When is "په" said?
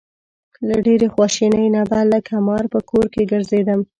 2.73-2.79